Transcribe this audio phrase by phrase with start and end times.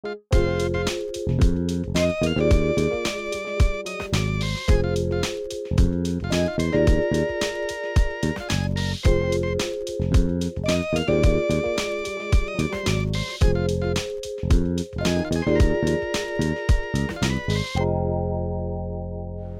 [0.00, 0.14] What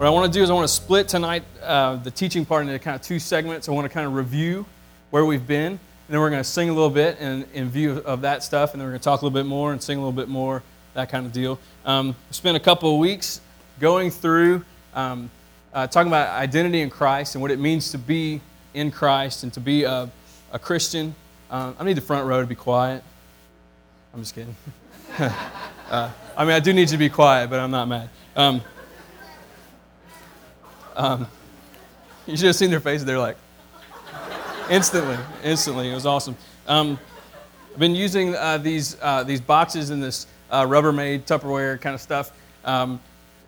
[0.07, 2.79] I want to do is I want to split tonight uh, the teaching part into
[2.79, 3.68] kind of two segments.
[3.68, 4.66] I want to kind of review
[5.11, 8.22] where we've been, then we're going to sing a little bit in, in view of
[8.22, 10.00] that stuff, and then we're going to talk a little bit more and sing a
[10.00, 10.62] little bit more,
[10.95, 11.59] that kind of deal.
[11.84, 13.41] Um, spent a couple of weeks
[13.78, 15.30] going through um,
[15.73, 18.41] uh, talking about identity in Christ and what it means to be
[18.74, 20.10] in Christ and to be a,
[20.52, 21.15] a Christian.
[21.51, 23.02] Um, I need the front row to be quiet.
[24.15, 24.56] I'm just kidding.
[25.18, 28.09] uh, I mean, I do need you to be quiet, but I'm not mad.
[28.34, 28.62] Um,
[30.96, 31.27] um,
[32.27, 33.04] you should have seen their faces.
[33.04, 33.37] They're like,
[34.70, 35.90] instantly, instantly.
[35.90, 36.36] It was awesome.
[36.66, 36.98] Um,
[37.72, 42.00] I've been using uh, these, uh, these boxes and this uh, Rubbermaid Tupperware kind of
[42.00, 42.32] stuff.
[42.64, 43.00] Um,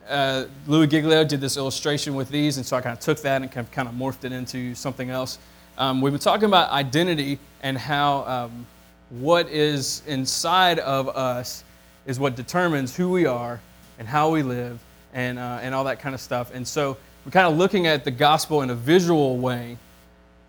[0.08, 3.42] uh, Louis Giglio did this illustration with these, and so I kind of took that
[3.42, 5.38] and kind of, kind of morphed it into something else.
[5.78, 8.66] Um, we've been talking about identity and how um,
[9.10, 11.64] what is inside of us
[12.06, 13.60] is what determines who we are
[13.98, 14.80] and how we live
[15.14, 16.54] and, uh, and all that kind of stuff.
[16.54, 19.76] And so we're kind of looking at the gospel in a visual way,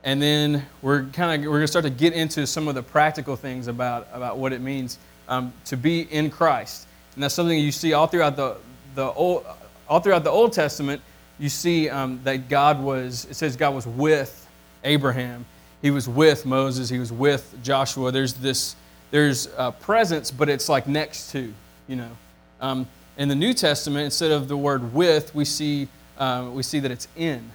[0.04, 2.84] and then we're kind of we're going to start to get into some of the
[2.84, 6.88] practical things about, about what it means um, to be in Christ.
[7.16, 8.58] And that's something you see all throughout the,
[8.96, 9.46] the old,
[9.88, 11.02] all throughout the Old Testament.
[11.40, 14.48] You see um, that God was, it says God was with
[14.84, 15.46] Abraham.
[15.82, 16.90] He was with Moses.
[16.90, 18.12] He was with Joshua.
[18.12, 18.76] There's this,
[19.10, 19.48] there's
[19.80, 21.54] presence, but it's like next to,
[21.88, 22.12] you know.
[22.60, 25.88] Um, in the New Testament, instead of the word with, we see
[26.22, 27.52] um, we see that it's in,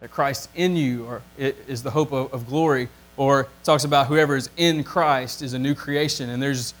[0.00, 2.88] that Christ in you or is the hope of, of glory.
[3.16, 6.30] Or talks about whoever is in Christ is a new creation.
[6.30, 6.72] And there's,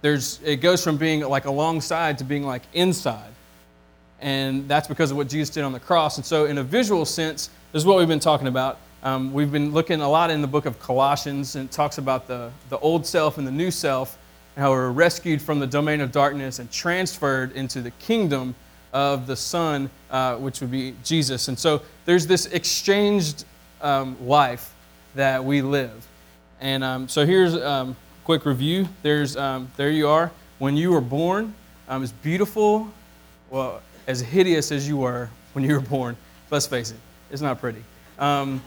[0.00, 3.30] there's, it goes from being like alongside to being like inside.
[4.20, 6.16] And that's because of what Jesus did on the cross.
[6.16, 8.78] And so, in a visual sense, this is what we've been talking about.
[9.02, 12.28] Um, we've been looking a lot in the book of Colossians, and it talks about
[12.28, 14.16] the, the old self and the new self,
[14.54, 18.54] and how we're rescued from the domain of darkness and transferred into the kingdom
[18.92, 21.48] of the Son, uh, which would be Jesus.
[21.48, 23.44] And so there's this exchanged
[23.80, 24.74] um, life
[25.14, 26.06] that we live.
[26.60, 28.88] And um, so here's a um, quick review.
[29.02, 30.30] There's, um, there you are.
[30.58, 31.54] When you were born,
[31.88, 32.88] um, as beautiful,
[33.50, 36.16] well, as hideous as you were when you were born,
[36.50, 36.96] let's face it,
[37.30, 37.82] it's not pretty.
[38.18, 38.62] Um,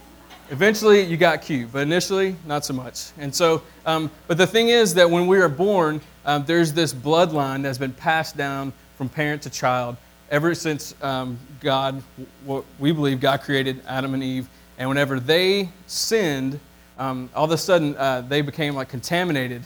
[0.49, 3.11] eventually, you got cute, but initially, not so much.
[3.17, 6.01] And so, but the thing is that when we are born,
[6.45, 9.97] there's this bloodline that's been passed down from parent to child
[10.29, 12.01] ever since um, God,
[12.45, 14.47] what we believe God created Adam and Eve,
[14.77, 16.59] and whenever they sinned,
[16.97, 19.63] um, all of a sudden uh, they became like contaminated,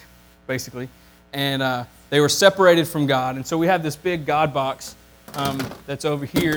[0.47, 0.89] basically,
[1.33, 3.35] and uh, they were separated from God.
[3.35, 4.95] And so we have this big God box
[5.35, 6.55] um, that's over here.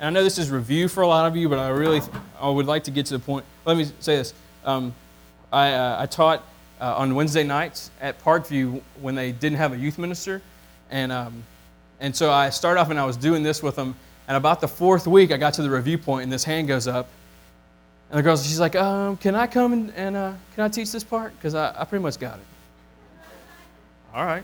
[0.00, 2.00] And I know this is review for a lot of you, but I really
[2.40, 3.44] I would like to get to the point.
[3.64, 4.34] Let me say this.
[4.64, 4.94] Um,
[5.52, 6.44] I, uh, I, taught
[6.80, 10.40] uh, on Wednesday nights at Parkview when they didn't have a youth minister,
[10.90, 11.44] and um,
[12.02, 13.94] and so I started off and I was doing this with them.
[14.26, 16.88] And about the fourth week, I got to the review point and this hand goes
[16.88, 17.08] up.
[18.10, 20.90] And the girl, she's like, um, can I come and, and uh, can I teach
[20.90, 21.32] this part?
[21.36, 22.44] Because I, I pretty much got it.
[24.12, 24.42] All right.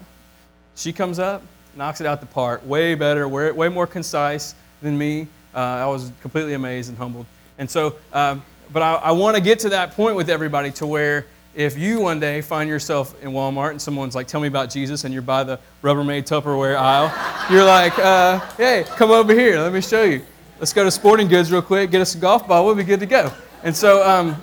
[0.77, 1.43] She comes up,
[1.75, 5.27] knocks it out the park, way better, way, way more concise than me.
[5.53, 7.27] Uh, I was completely amazed and humbled.
[7.59, 10.87] And so, um, but I, I want to get to that point with everybody to
[10.87, 11.27] where
[11.59, 15.03] if you one day find yourself in Walmart and someone's like, tell me about Jesus,
[15.03, 17.13] and you're by the Rubbermaid Tupperware aisle,
[17.51, 20.25] you're like, uh, hey, come over here, let me show you.
[20.61, 23.01] Let's go to sporting goods real quick, get us a golf ball, we'll be good
[23.01, 23.33] to go.
[23.65, 24.41] And so, um,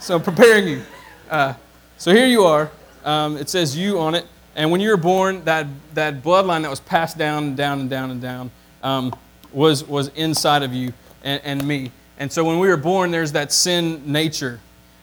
[0.00, 0.82] so I'm preparing you.
[1.30, 1.54] Uh,
[1.96, 2.70] so here you are.
[3.06, 4.26] Um, it says you on it.
[4.54, 7.88] And when you were born, that, that bloodline that was passed down and down and
[7.88, 8.50] down and down
[8.82, 9.14] um,
[9.50, 10.92] was, was inside of you
[11.22, 11.90] and, and me.
[12.18, 14.60] And so when we were born, there's that sin nature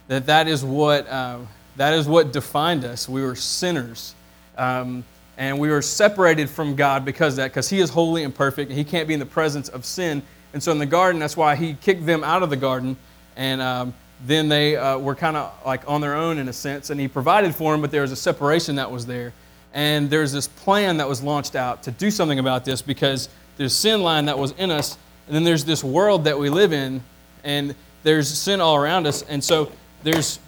[0.10, 1.38] that that is what, uh,
[1.78, 3.08] that is what defined us.
[3.08, 4.16] We were sinners.
[4.58, 5.06] Um,
[5.38, 8.78] and we were separated from God because that, because He is holy and perfect, and
[8.78, 10.22] He can't be in the presence of sin.
[10.52, 12.98] And so in the garden, that's why He kicked them out of the garden,
[13.38, 13.94] and um,
[14.26, 17.08] then they uh, were kind of like on their own in a sense, and He
[17.08, 19.32] provided for them, but there was a separation that was there.
[19.74, 23.74] And there's this plan that was launched out to do something about this because there's
[23.74, 24.98] sin line that was in us,
[25.28, 27.02] and then there's this world that we live in,
[27.46, 29.22] and there's sin all around us.
[29.22, 29.72] And so
[30.04, 30.40] there's,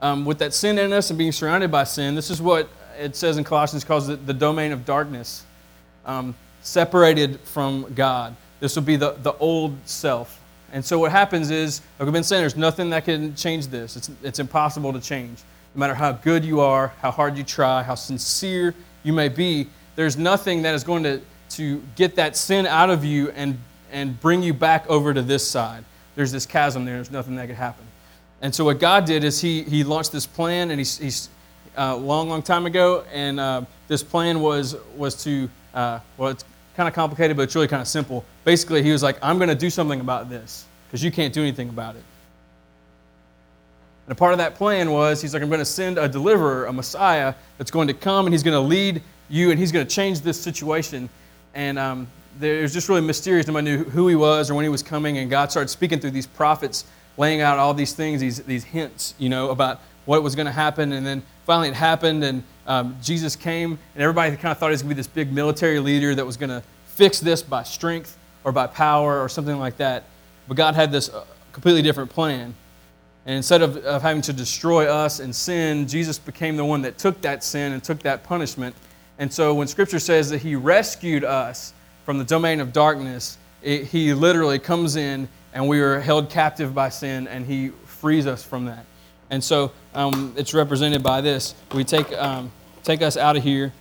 [0.00, 2.68] um, with that sin in us and being surrounded by sin, this is what
[2.98, 5.44] it says in Colossians calls it the domain of darkness,
[6.04, 8.36] um, separated from God.
[8.60, 10.40] This will be the, the old self.
[10.72, 13.96] And so what happens is, like we've been saying, there's nothing that can change this.
[13.96, 15.40] It's, it's impossible to change.
[15.74, 19.68] no matter how good you are, how hard you try, how sincere you may be,
[19.96, 21.20] there's nothing that is going to,
[21.50, 23.58] to get that sin out of you and,
[23.90, 25.84] and bring you back over to this side.
[26.14, 27.84] There's this chasm there, there's nothing that could happen.
[28.42, 31.28] And so, what God did is He, he launched this plan, and He's, he's
[31.78, 36.44] uh, long, long time ago, and uh, this plan was, was to, uh, well, it's
[36.76, 38.24] kind of complicated, but it's really kind of simple.
[38.44, 41.40] Basically, He was like, I'm going to do something about this because you can't do
[41.40, 42.02] anything about it.
[44.06, 46.66] And a part of that plan was he's like, I'm going to send a deliverer,
[46.66, 49.86] a Messiah, that's going to come and he's going to lead you and he's going
[49.86, 51.08] to change this situation.
[51.54, 52.08] And um,
[52.40, 53.46] it was just really mysterious.
[53.46, 55.18] Nobody knew who he was or when he was coming.
[55.18, 56.84] And God started speaking through these prophets,
[57.16, 60.52] laying out all these things, these, these hints, you know, about what was going to
[60.52, 60.92] happen.
[60.92, 64.72] And then finally it happened and um, Jesus came and everybody kind of thought he
[64.72, 67.62] was going to be this big military leader that was going to fix this by
[67.62, 70.04] strength or by power or something like that.
[70.48, 72.54] But God had this uh, completely different plan.
[73.24, 76.98] And instead of, of having to destroy us and sin, Jesus became the one that
[76.98, 78.74] took that sin and took that punishment.
[79.18, 81.72] And so when Scripture says that He rescued us
[82.04, 86.74] from the domain of darkness, it, He literally comes in and we are held captive
[86.74, 88.84] by sin and He frees us from that.
[89.30, 91.54] And so um, it's represented by this.
[91.74, 92.52] We take, um,
[92.82, 93.72] take us out of here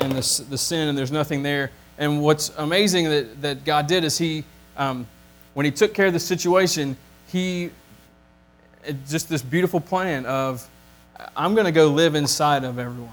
[0.00, 1.70] and the, the sin, and there's nothing there.
[1.98, 4.44] And what's amazing that, that God did is He,
[4.76, 5.06] um,
[5.54, 6.96] when He took care of the situation,
[7.28, 7.70] He
[9.08, 10.68] just this beautiful plan of
[11.36, 13.10] I'm going to go live inside of everyone.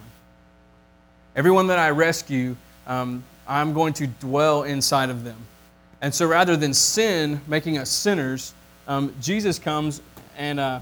[1.36, 2.56] Everyone that I rescue,
[2.88, 5.38] um, I'm going to dwell inside of them.
[6.02, 8.54] And so rather than sin making us sinners,
[8.88, 10.02] um, Jesus comes
[10.38, 10.80] and uh,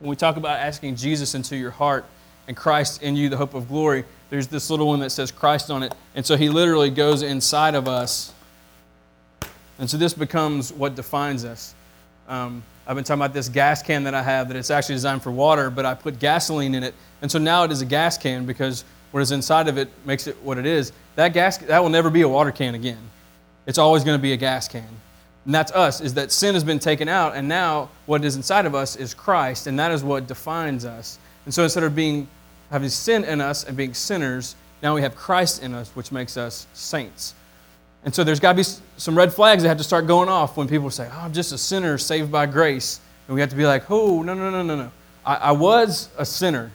[0.00, 2.04] when we talk about asking Jesus into your heart
[2.46, 5.70] and Christ in you, the hope of glory, there's this little one that says Christ
[5.70, 5.94] on it.
[6.14, 8.32] And so he literally goes inside of us.
[9.78, 11.74] And so this becomes what defines us.
[12.28, 15.22] Um, I've been talking about this gas can that I have that it's actually designed
[15.22, 16.94] for water, but I put gasoline in it.
[17.22, 20.26] And so now it is a gas can because what is inside of it makes
[20.26, 20.92] it what it is.
[21.16, 22.98] That gas that will never be a water can again.
[23.66, 24.86] It's always going to be a gas can.
[25.44, 28.66] And that's us, is that sin has been taken out, and now what is inside
[28.66, 31.18] of us is Christ, and that is what defines us.
[31.44, 32.28] And so instead of being
[32.70, 36.36] having sin in us and being sinners, now we have Christ in us, which makes
[36.36, 37.34] us saints.
[38.04, 38.64] And so there's got to be
[38.96, 41.52] some red flags that have to start going off when people say, oh, I'm just
[41.52, 43.00] a sinner saved by grace.
[43.26, 44.90] And we have to be like, oh, no, no, no, no, no.
[45.24, 46.70] I, I was a sinner.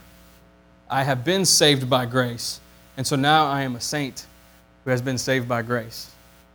[0.90, 2.60] I have been saved by grace.
[2.98, 4.26] And so now I am a saint
[4.84, 6.10] who has been saved by grace.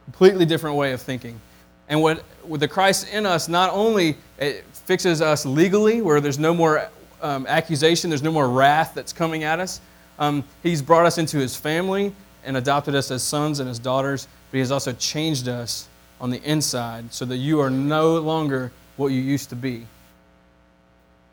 [0.05, 1.41] Completely different way of thinking.
[1.89, 6.39] And what with the Christ in us, not only it fixes us legally, where there's
[6.39, 6.89] no more
[7.23, 9.81] um, accusation, there's no more wrath that's coming at us.
[10.19, 12.15] Um, he's brought us into his family
[12.45, 15.89] and adopted us as sons and as daughters but He has also changed us
[16.21, 19.85] on the inside so that you are no longer what you used to be.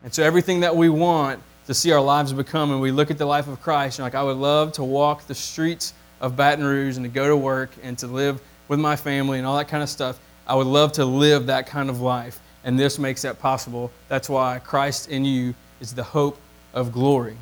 [0.04, 3.20] And so, everything that we want to see our lives become, and we look at
[3.20, 6.66] the life of Christ, and like, I would love to walk the streets of Baton
[6.66, 8.42] Rouge and to go to work and to live
[8.72, 10.18] with my family and all that kind of stuff.
[10.48, 13.92] I would love to live that kind of life, and this makes that possible.
[14.08, 16.40] That's why Christ in you is the hope
[16.74, 17.36] of glory.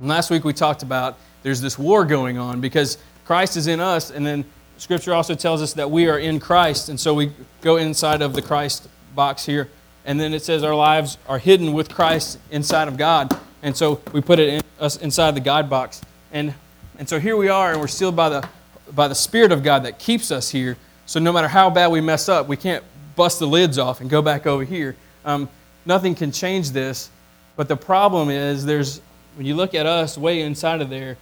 [0.00, 3.78] And last week we talked about there's this war going on because Christ is in
[3.78, 4.44] us, and then
[4.78, 7.30] Scripture also tells us that we are in Christ, and so we
[7.60, 9.68] go inside of the Christ box here,
[10.04, 14.00] and then it says our lives are hidden with Christ inside of God, and so
[14.10, 16.00] we put it in, us inside the God box,
[16.32, 16.52] and
[16.98, 18.48] and so here we are, and we're sealed by the
[18.94, 20.76] by the Spirit of God that keeps us here.
[21.06, 22.84] So no matter how bad we mess up, we can't
[23.16, 24.96] bust the lids off and go back over here.
[25.24, 25.48] Um,
[25.84, 27.10] nothing can change this,
[27.56, 29.00] but the problem is there's
[29.36, 31.16] when you look at us way inside of there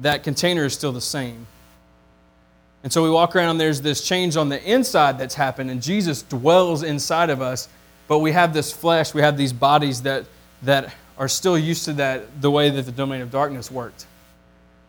[0.00, 1.46] that container is still the same.
[2.82, 6.22] And so we walk around there's this change on the inside that's happened, and Jesus
[6.22, 7.68] dwells inside of us,
[8.06, 10.24] but we have this flesh, we have these bodies that,
[10.62, 14.06] that are still used to that the way that the domain of darkness worked.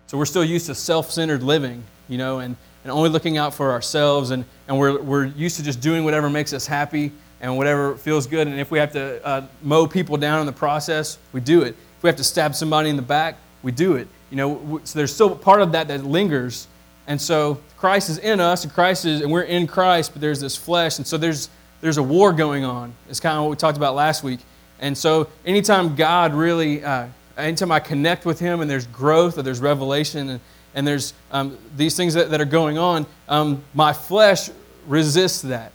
[0.07, 3.53] So we're still used to self centered living, you know, and, and only looking out
[3.53, 7.11] for ourselves, and, and we're, we're used to just doing whatever makes us happy
[7.41, 8.47] and whatever feels good.
[8.47, 11.75] And if we have to uh, mow people down in the process, we do it.
[11.97, 14.07] If we have to stab somebody in the back, we do it.
[14.29, 16.67] You know, so there's still part of that that lingers.
[17.07, 20.39] And so Christ is in us, and Christ is, and we're in Christ, but there's
[20.39, 21.49] this flesh, and so there's
[21.81, 22.93] there's a war going on.
[23.09, 24.41] It's kind of what we talked about last week.
[24.79, 29.43] And so anytime God really, uh, anytime I connect with Him, and there's growth, or
[29.43, 30.39] there's revelation, and,
[30.79, 34.49] and there's um, these things that, that are going on, um, my flesh
[34.87, 35.73] resists that.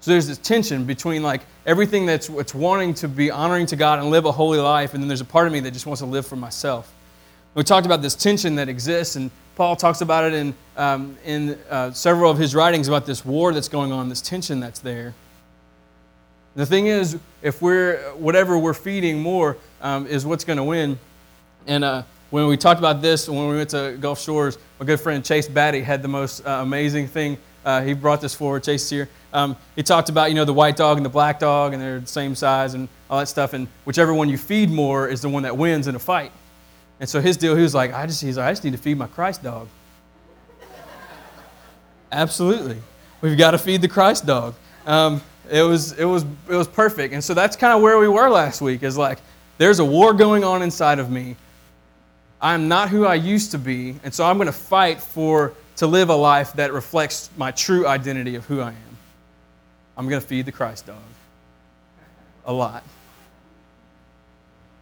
[0.00, 4.10] So there's this tension between like everything that's, wanting to be honoring to God and
[4.10, 6.06] live a holy life, and then there's a part of me that just wants to
[6.06, 6.92] live for myself.
[7.54, 11.58] We talked about this tension that exists, and Paul talks about it in, um, in
[11.70, 15.14] uh, several of his writings about this war that's going on, this tension that's there.
[16.56, 20.98] The thing is, if we're whatever we're feeding more um, is what's going to win.
[21.66, 25.00] And uh, when we talked about this when we went to Gulf Shores, my good
[25.00, 27.38] friend Chase Batty had the most uh, amazing thing.
[27.64, 28.62] Uh, he brought this forward.
[28.64, 29.08] Chase is here.
[29.32, 32.00] Um, he talked about you know the white dog and the black dog, and they're
[32.00, 33.52] the same size and all that stuff.
[33.52, 36.32] And whichever one you feed more is the one that wins in a fight.
[37.00, 38.78] And so his deal, he was like, I just, he's like, I just need to
[38.78, 39.68] feed my Christ dog.
[42.12, 42.78] Absolutely,
[43.20, 44.54] we've got to feed the Christ dog.
[44.86, 47.14] Um, it was, it was, it was perfect.
[47.14, 49.18] And so that's kind of where we were last week is like,
[49.56, 51.36] there's a war going on inside of me.
[52.40, 53.96] I'm not who I used to be.
[54.04, 57.86] And so I'm going to fight for, to live a life that reflects my true
[57.86, 58.96] identity of who I am.
[59.96, 60.96] I'm going to feed the Christ dog
[62.44, 62.84] a lot.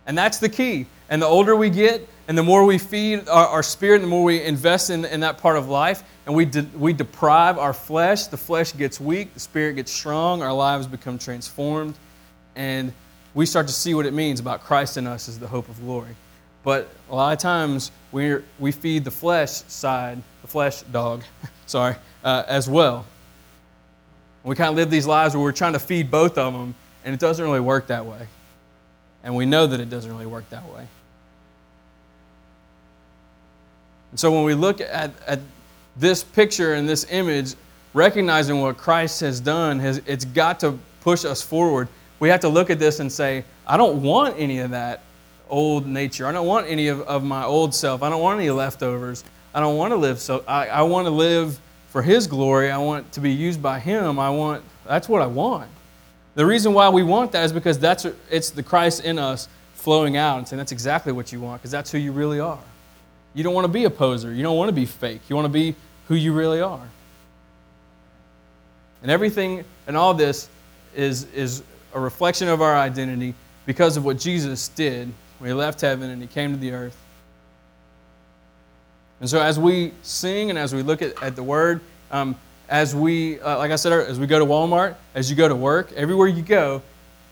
[0.06, 0.86] And that's the key.
[1.08, 4.22] And the older we get, and the more we feed our, our spirit, the more
[4.22, 8.26] we invest in, in that part of life, and we, de- we deprive our flesh,
[8.26, 11.94] the flesh gets weak, the spirit gets strong, our lives become transformed,
[12.54, 12.92] and
[13.34, 15.80] we start to see what it means about Christ in us as the hope of
[15.80, 16.14] glory.
[16.66, 21.22] But a lot of times we we feed the flesh side, the flesh dog,
[21.66, 21.94] sorry,
[22.24, 23.06] uh, as well.
[24.42, 27.14] We kind of live these lives where we're trying to feed both of them, and
[27.14, 28.26] it doesn't really work that way.
[29.22, 30.88] And we know that it doesn't really work that way.
[34.10, 35.38] And so when we look at, at
[35.96, 37.54] this picture and this image,
[37.94, 41.86] recognizing what Christ has done, has, it's got to push us forward.
[42.18, 45.02] We have to look at this and say, I don't want any of that
[45.48, 46.26] old nature.
[46.26, 48.02] I don't want any of, of my old self.
[48.02, 49.24] I don't want any leftovers.
[49.54, 50.44] I don't want to live so.
[50.46, 52.70] I, I want to live for His glory.
[52.70, 54.18] I want to be used by Him.
[54.18, 55.70] I want, that's what I want.
[56.34, 60.16] The reason why we want that is because that's, it's the Christ in us flowing
[60.16, 62.58] out and saying that's exactly what you want because that's who you really are.
[63.32, 64.32] You don't want to be a poser.
[64.32, 65.22] You don't want to be fake.
[65.28, 65.74] You want to be
[66.08, 66.86] who you really are.
[69.02, 70.48] And everything and all this
[70.94, 71.62] is, is
[71.94, 73.34] a reflection of our identity
[73.64, 76.96] because of what Jesus did when he left heaven and he came to the earth.
[79.20, 82.36] And so, as we sing and as we look at, at the word, um,
[82.68, 85.56] as we, uh, like I said, as we go to Walmart, as you go to
[85.56, 86.82] work, everywhere you go,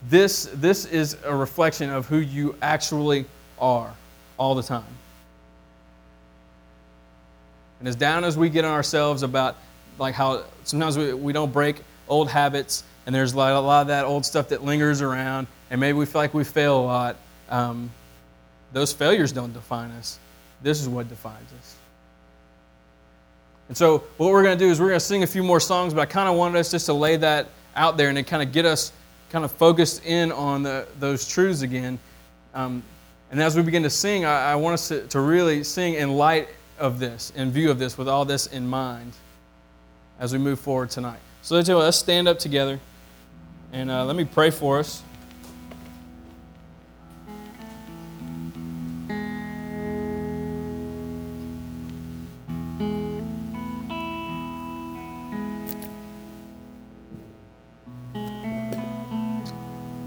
[0.08, 3.26] this, this is a reflection of who you actually
[3.58, 3.92] are
[4.38, 4.84] all the time.
[7.80, 9.56] And as down as we get on ourselves about
[9.98, 11.76] like how sometimes we, we don't break
[12.08, 15.98] old habits and there's a lot of that old stuff that lingers around and maybe
[15.98, 17.16] we feel like we fail a lot,
[17.48, 17.90] um,
[18.72, 20.18] those failures don't define us.
[20.62, 21.76] This is what defines us.
[23.68, 25.60] And so what we're going to do is we're going to sing a few more
[25.60, 28.22] songs, but I kind of wanted us just to lay that out there and to
[28.22, 28.92] kind of get us
[29.30, 31.98] kind of focused in on the, those truths again.
[32.54, 32.82] Um,
[33.30, 36.12] and as we begin to sing, I, I want us to, to really sing in
[36.12, 36.48] light
[36.78, 39.12] of this, in view of this, with all this in mind
[40.20, 41.18] as we move forward tonight.
[41.42, 42.78] So let's stand up together
[43.72, 45.02] and uh, let me pray for us.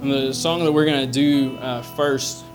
[0.10, 2.46] The song that we're going to do uh, first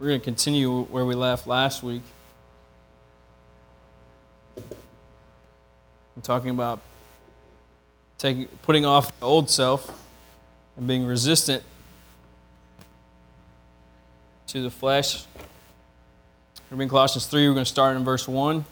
[0.00, 2.00] We're going to continue where we left last week.
[4.56, 6.80] I'm talking about
[8.16, 10.02] taking, putting off the old self
[10.78, 11.62] and being resistant
[14.46, 15.26] to the flesh.
[16.70, 17.46] We're in Colossians 3.
[17.46, 18.56] We're going to start in verse 1.
[18.56, 18.64] It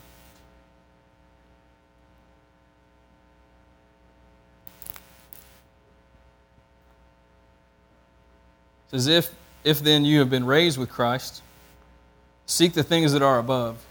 [8.93, 11.43] says, if, if then you have been raised with Christ,
[12.47, 13.85] seek the things that are above,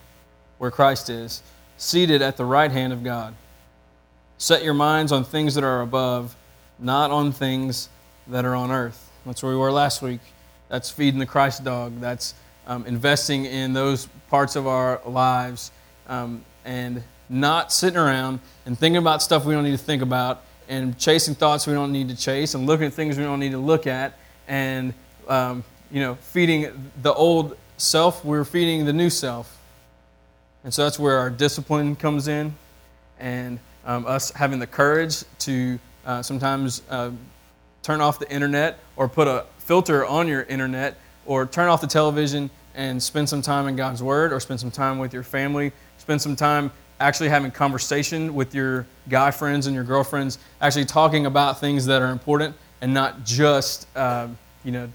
[0.57, 1.41] where Christ is,
[1.77, 3.35] seated at the right hand of God.
[4.37, 6.35] Set your minds on things that are above,
[6.79, 7.89] not on things
[8.27, 9.11] that are on earth.
[9.25, 10.21] That's where we were last week.
[10.69, 11.99] That's feeding the Christ dog.
[11.99, 12.33] That's
[12.67, 15.71] um, investing in those parts of our lives
[16.07, 20.43] um, and not sitting around and thinking about stuff we don't need to think about
[20.69, 23.51] and chasing thoughts we don't need to chase and looking at things we don't need
[23.51, 24.93] to look at and
[25.27, 29.53] um, you know feeding the old self we're feeding the new self.
[30.63, 32.53] And so that's where our discipline comes in
[33.19, 37.11] and um, us having the courage to uh, sometimes uh,
[37.83, 41.87] turn off the internet or put a filter on your internet or turn off the
[41.87, 45.71] television and spend some time in God's Word or spend some time with your family,
[45.97, 51.25] spend some time actually having conversation with your guy friends and your girlfriends, actually talking
[51.25, 54.27] about things that are important and not just, uh,
[54.63, 54.89] you know,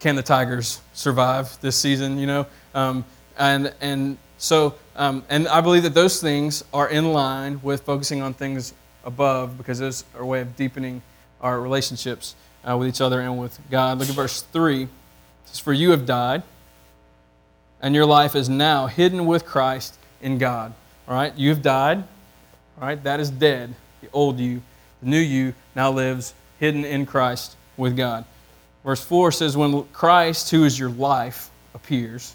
[0.00, 2.46] can the Tigers survive this season, you know?
[2.74, 3.04] Um,
[3.36, 8.22] and, and so, um, and I believe that those things are in line with focusing
[8.22, 8.74] on things
[9.04, 11.02] above because those are a way of deepening
[11.40, 12.34] our relationships
[12.68, 13.98] uh, with each other and with God.
[13.98, 14.82] Look at verse 3.
[14.82, 14.88] It
[15.46, 16.42] says, For you have died,
[17.80, 20.72] and your life is now hidden with Christ in God.
[21.06, 21.34] All right?
[21.36, 21.98] You have died.
[22.80, 23.02] All right?
[23.02, 23.74] That is dead.
[24.00, 24.62] The old you.
[25.00, 28.24] The new you now lives hidden in Christ with God.
[28.84, 32.34] Verse 4 says, When Christ, who is your life, appears,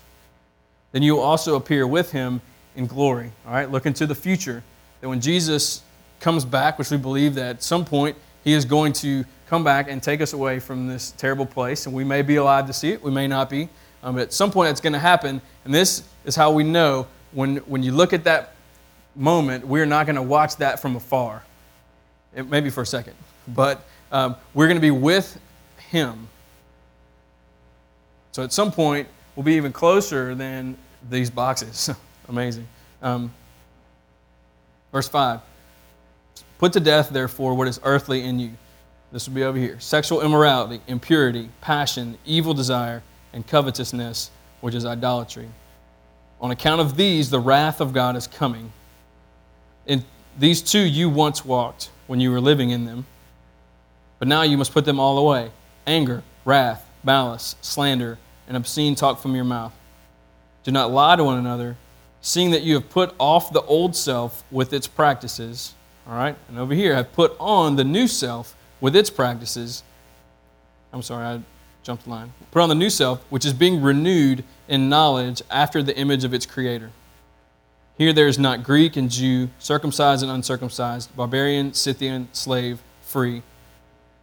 [0.91, 2.41] then you will also appear with him
[2.75, 3.31] in glory.
[3.45, 3.69] All right?
[3.69, 4.63] Look into the future.
[5.01, 5.81] That when Jesus
[6.19, 9.89] comes back, which we believe that at some point he is going to come back
[9.89, 11.85] and take us away from this terrible place.
[11.85, 13.69] And we may be alive to see it, we may not be.
[14.03, 15.41] Um, but at some point, it's going to happen.
[15.63, 18.55] And this is how we know when, when you look at that
[19.15, 21.43] moment, we're not going to watch that from afar.
[22.35, 23.13] It, maybe for a second.
[23.47, 25.39] But um, we're going to be with
[25.77, 26.27] Him.
[28.33, 30.75] So at some point, we'll be even closer than
[31.09, 31.91] these boxes.
[32.27, 32.67] Amazing.
[33.01, 33.31] Um,
[34.91, 35.39] verse 5
[36.57, 38.51] Put to death, therefore, what is earthly in you.
[39.11, 44.85] This will be over here sexual immorality, impurity, passion, evil desire, and covetousness, which is
[44.85, 45.47] idolatry.
[46.41, 48.71] On account of these, the wrath of God is coming.
[49.85, 50.03] In
[50.39, 53.05] these two you once walked when you were living in them,
[54.17, 55.51] but now you must put them all away
[55.85, 59.73] anger, wrath, malice, slander, and obscene talk from your mouth.
[60.63, 61.75] Do not lie to one another,
[62.21, 65.73] seeing that you have put off the old self with its practices.
[66.07, 66.35] All right?
[66.47, 69.83] And over here, have put on the new self with its practices.
[70.91, 71.41] I'm sorry, I
[71.83, 72.33] jumped the line.
[72.51, 76.33] Put on the new self, which is being renewed in knowledge after the image of
[76.33, 76.91] its creator.
[77.97, 83.43] Here there is not Greek and Jew, circumcised and uncircumcised, barbarian, Scythian, slave, free,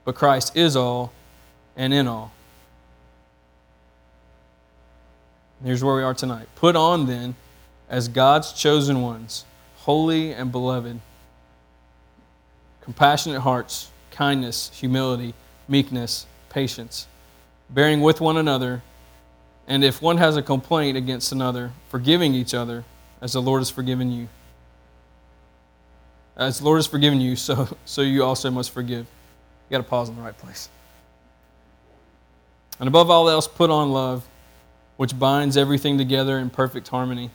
[0.04, 1.12] but Christ is all
[1.76, 2.32] and in all.
[5.62, 6.48] Here's where we are tonight.
[6.54, 7.34] Put on then,
[7.88, 9.44] as God's chosen ones,
[9.78, 11.00] holy and beloved,
[12.80, 15.34] compassionate hearts, kindness, humility,
[15.68, 17.06] meekness, patience,
[17.68, 18.82] bearing with one another,
[19.68, 22.84] and if one has a complaint against another, forgiving each other
[23.20, 24.28] as the Lord has forgiven you.
[26.36, 29.06] As the Lord has forgiven you, so, so you also must forgive.
[29.68, 30.70] You got to pause in the right place.
[32.78, 34.26] And above all else, put on love,
[35.00, 37.30] which binds everything together in perfect harmony.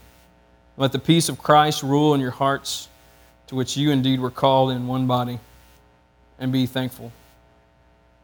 [0.78, 2.90] Let the peace of Christ rule in your hearts,
[3.48, 5.40] to which you indeed were called in one body,
[6.38, 7.12] and be thankful.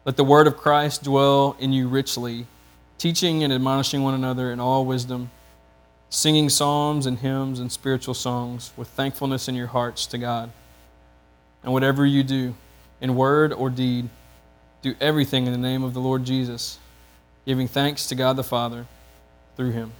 [0.04, 2.46] Let the word of Christ dwell in you richly,
[2.98, 5.32] teaching and admonishing one another in all wisdom,
[6.08, 10.52] singing psalms and hymns and spiritual songs with thankfulness in your hearts to God.
[11.64, 12.54] And whatever you do,
[13.00, 14.08] in word or deed,
[14.82, 16.78] do everything in the name of the Lord Jesus,
[17.44, 18.86] giving thanks to God the Father
[19.56, 19.92] through him.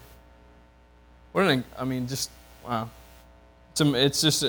[1.33, 2.31] What an, I mean, just,
[2.67, 2.91] wow.
[3.73, 4.45] It's, it's just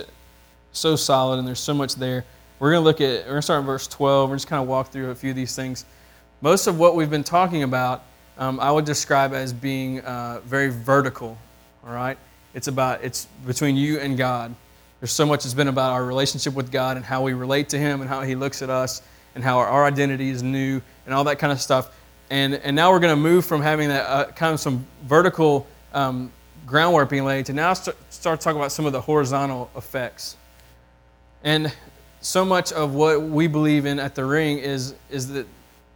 [0.72, 2.26] so solid, and there's so much there.
[2.60, 4.30] We're going to look at, we're going to start in verse 12.
[4.30, 5.86] We're just kind of walk through a few of these things.
[6.42, 8.04] Most of what we've been talking about,
[8.38, 11.38] um, I would describe as being uh, very vertical,
[11.86, 12.18] all right?
[12.54, 14.54] It's about, it's between you and God.
[15.00, 17.78] There's so much that's been about our relationship with God and how we relate to
[17.78, 19.02] Him and how He looks at us
[19.36, 21.96] and how our identity is new and all that kind of stuff.
[22.34, 25.68] And, and now we're going to move from having that uh, kind of some vertical
[25.94, 26.32] um,
[26.66, 30.36] groundwork being laid to now start, start talking about some of the horizontal effects.
[31.44, 31.72] And
[32.22, 35.46] so much of what we believe in at the ring is, is that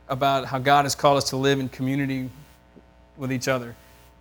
[0.10, 2.30] about how God has called us to live in community
[3.18, 3.76] with each other.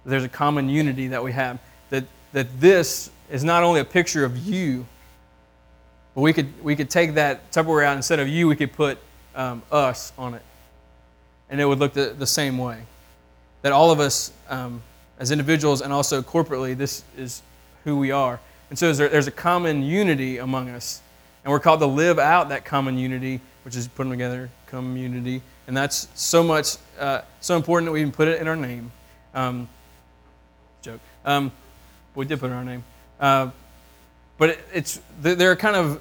[0.07, 1.59] There's a common unity that we have.
[1.91, 4.87] That, that this is not only a picture of you,
[6.15, 8.97] but we could, we could take that Tupperware out, instead of you, we could put
[9.35, 10.43] um, us on it.
[11.51, 12.83] And it would look the, the same way.
[13.63, 14.83] That all of us, um,
[15.19, 17.43] as individuals and also corporately, this is
[17.85, 18.41] who we are.
[18.71, 21.01] And so there's a common unity among us.
[21.45, 25.43] And we're called to live out that common unity, which is putting together community.
[25.69, 28.91] And that's so much, uh, so important that we even put it in our name.
[29.35, 29.69] Um,
[30.83, 31.01] joke.
[31.25, 31.53] Um,
[32.15, 32.85] we did put it in our name.
[33.21, 33.51] Uh,
[34.39, 36.01] but it, it's, there are kind of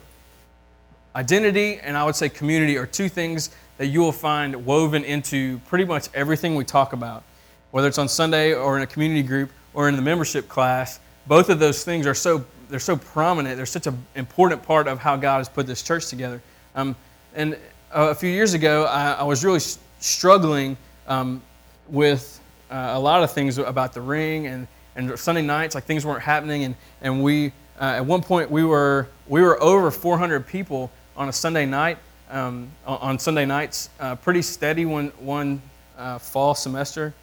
[1.16, 5.60] identity and I would say community are two things that you will find woven into
[5.68, 7.24] pretty much everything we talk about.
[7.72, 11.50] Whether it's on Sunday or in a community group or in the membership class, both
[11.50, 13.58] of those things are so they're so prominent.
[13.58, 16.42] They're such an important part of how God has put this church together.
[16.74, 16.96] Um,
[17.36, 17.58] and
[17.92, 19.60] a few years ago, I, I was really
[20.00, 21.42] struggling um,
[21.88, 26.06] with uh, a lot of things about the ring and, and Sunday nights, like things
[26.06, 26.64] weren't happening.
[26.64, 31.30] And, and we, uh, at one point, we were, we were over 400 people on
[31.30, 31.98] a Sunday night,
[32.30, 35.62] um, on Sunday nights, uh, pretty steady one, one
[35.98, 37.14] uh, fall semester.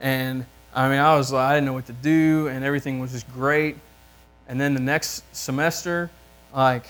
[0.00, 0.44] And
[0.74, 3.76] I mean, I was I didn't know what to do, and everything was just great.
[4.48, 6.10] And then the next semester,
[6.54, 6.86] like,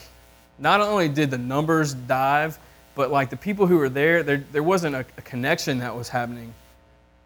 [0.57, 2.57] not only did the numbers dive,
[2.95, 6.09] but like the people who were there, there, there wasn't a, a connection that was
[6.09, 6.53] happening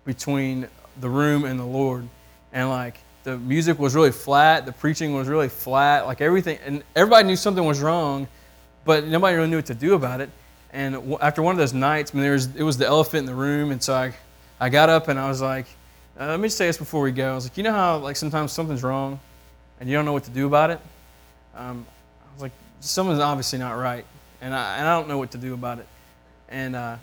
[0.05, 0.67] between
[1.01, 2.07] the room and the Lord.
[2.53, 6.83] And like the music was really flat, the preaching was really flat, like everything, and
[6.95, 8.27] everybody knew something was wrong,
[8.85, 10.29] but nobody really knew what to do about it.
[10.71, 13.25] And after one of those nights, I mean, there was, it was the elephant in
[13.25, 14.13] the room, and so I,
[14.59, 15.65] I got up and I was like,
[16.19, 17.31] uh, let me say this before we go.
[17.31, 19.19] I was like, you know how like sometimes something's wrong,
[19.79, 20.79] and you don't know what to do about it.
[21.55, 21.85] Um,
[22.21, 24.05] I was like, something's obviously not right,
[24.41, 25.87] and I, and I don't know what to do about it.
[26.49, 26.97] And uh,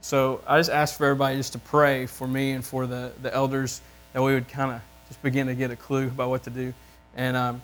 [0.00, 3.34] so I just asked for everybody just to pray for me and for the, the
[3.34, 3.80] elders
[4.12, 6.72] that we would kind of just begin to get a clue about what to do.
[7.16, 7.62] And um,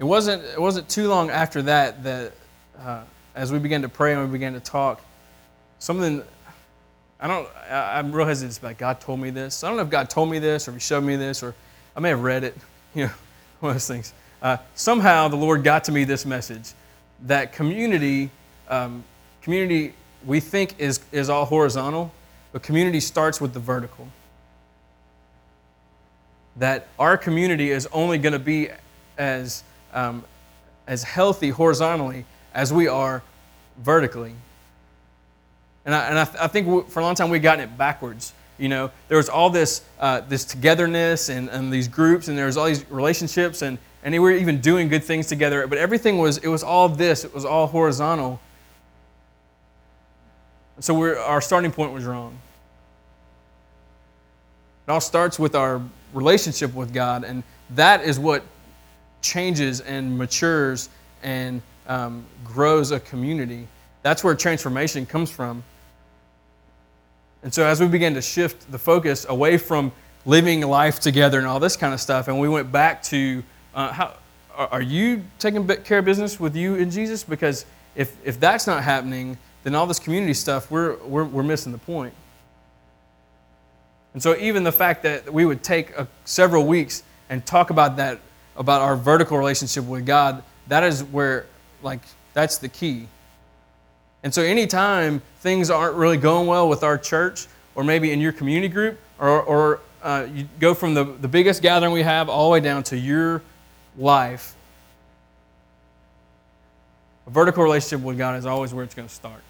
[0.00, 2.32] it wasn't it wasn't too long after that that
[2.78, 3.02] uh,
[3.34, 4.98] as we began to pray and we began to talk,
[5.78, 6.24] something
[7.20, 9.62] I don't I, I'm real hesitant about God told me this.
[9.62, 11.54] I don't know if God told me this or He showed me this or
[11.94, 12.56] I may have read it.
[12.92, 13.12] You know,
[13.60, 14.12] one of those things.
[14.42, 16.72] Uh, somehow the Lord got to me this message
[17.26, 18.30] that community
[18.68, 19.04] um,
[19.42, 19.94] community
[20.26, 22.10] we think is is all horizontal,
[22.52, 24.08] but community starts with the vertical.
[26.56, 28.70] That our community is only going to be
[29.18, 30.24] as um,
[30.86, 32.24] as healthy horizontally
[32.54, 33.22] as we are
[33.78, 34.34] vertically.
[35.84, 38.32] And I, and I, th- I think for a long time we've gotten it backwards.
[38.58, 42.46] You know, there was all this, uh, this togetherness and, and these groups, and there
[42.46, 45.66] was all these relationships, and, and they were even doing good things together.
[45.66, 48.38] But everything was, it was all this, it was all horizontal.
[50.80, 52.38] So we're, our starting point was wrong.
[54.86, 55.80] It all starts with our
[56.12, 58.42] relationship with God, and that is what
[59.22, 60.88] changes and matures
[61.22, 63.66] and um, grows a community.
[64.02, 65.62] That's where transformation comes from.
[67.42, 69.92] And so, as we began to shift the focus away from
[70.26, 73.42] living life together and all this kind of stuff, and we went back to
[73.74, 74.14] uh, how
[74.56, 77.24] are you taking care of business with you and Jesus?
[77.24, 81.72] Because if, if that's not happening, then all this community stuff, we're, we're, we're missing
[81.72, 82.14] the point.
[84.12, 87.96] And so, even the fact that we would take a, several weeks and talk about
[87.96, 88.20] that
[88.60, 91.46] about our vertical relationship with God, that is where,
[91.82, 92.00] like,
[92.34, 93.08] that's the key.
[94.22, 98.32] And so, anytime things aren't really going well with our church, or maybe in your
[98.32, 102.50] community group, or, or uh, you go from the, the biggest gathering we have all
[102.50, 103.42] the way down to your
[103.96, 104.54] life,
[107.26, 109.40] a vertical relationship with God is always where it's going to start.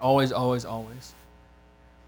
[0.00, 1.14] Always, always, always.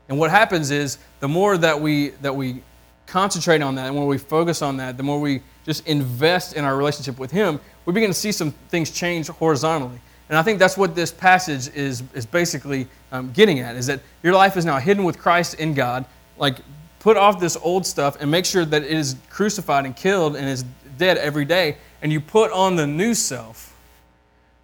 [0.09, 2.63] And what happens is the more that we that we
[3.07, 6.64] concentrate on that and when we focus on that, the more we just invest in
[6.64, 10.01] our relationship with Him, we begin to see some things change horizontally.
[10.29, 14.01] And I think that's what this passage is, is basically um, getting at, is that
[14.22, 16.05] your life is now hidden with Christ in God.
[16.38, 16.59] Like,
[17.01, 20.48] put off this old stuff and make sure that it is crucified and killed and
[20.48, 20.64] is
[20.96, 23.77] dead every day, and you put on the new self.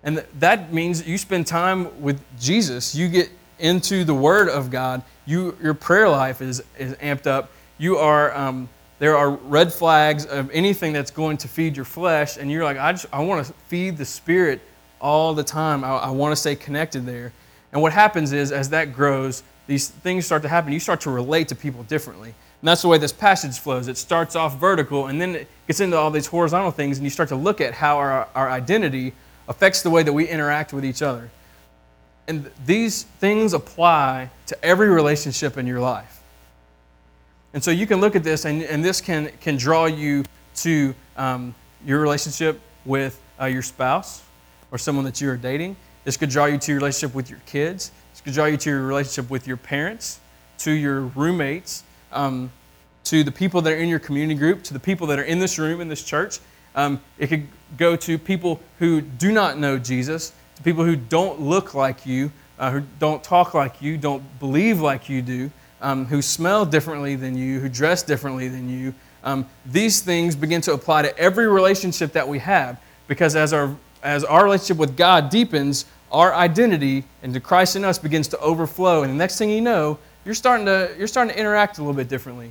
[0.05, 2.95] And that means you spend time with Jesus.
[2.95, 5.03] You get into the Word of God.
[5.27, 7.51] You, your prayer life is, is amped up.
[7.77, 12.37] You are um, there are red flags of anything that's going to feed your flesh,
[12.37, 14.61] and you're like, I, just, I want to feed the spirit
[15.01, 15.85] all the time.
[15.85, 17.33] I, I want to stay connected there.
[17.73, 20.73] And what happens is, as that grows, these things start to happen.
[20.73, 22.35] You start to relate to people differently.
[22.61, 23.87] And that's the way this passage flows.
[23.87, 27.11] It starts off vertical, and then it gets into all these horizontal things, and you
[27.11, 29.13] start to look at how our, our identity
[29.47, 31.31] affects the way that we interact with each other.
[32.27, 36.18] And these things apply to every relationship in your life.
[37.55, 40.25] And so you can look at this, and, and this can, can draw you
[40.57, 44.23] to um, your relationship with uh, your spouse
[44.71, 45.77] or someone that you are dating.
[46.05, 47.91] This could draw you to your relationship with your kids.
[48.13, 50.21] This could draw you to your relationship with your parents,
[50.59, 52.51] to your roommates, um,
[53.05, 55.39] to the people that are in your community group, to the people that are in
[55.39, 56.41] this room, in this church.
[56.75, 61.41] Um, it could go to people who do not know Jesus, to people who don't
[61.41, 65.51] look like you, uh, who don't talk like you, don't believe like you do,
[65.81, 68.95] um, who smell differently than you, who dress differently than you.
[69.25, 73.77] Um, these things begin to apply to every relationship that we have because as our,
[74.03, 79.03] as our relationship with God deepens, our identity into Christ in us begins to overflow.
[79.03, 81.95] And the next thing you know, you're starting to, you're starting to interact a little
[81.95, 82.51] bit differently.